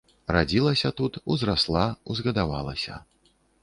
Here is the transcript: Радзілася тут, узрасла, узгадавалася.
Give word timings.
Радзілася 0.35 0.91
тут, 1.03 1.21
узрасла, 1.35 1.85
узгадавалася. 2.13 3.03